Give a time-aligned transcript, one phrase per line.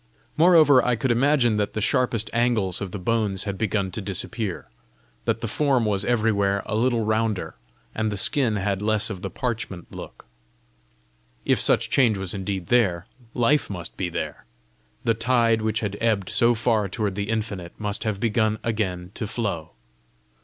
[0.35, 4.67] Moreover, I could imagine that the sharpest angles of the bones had begun to disappear,
[5.25, 7.53] that the form was everywhere a little rounder,
[7.93, 10.25] and the skin had less of the parchment look:
[11.45, 14.45] if such change was indeed there, life must be there!
[15.03, 19.27] the tide which had ebbed so far toward the infinite, must have begun again to
[19.27, 19.73] flow!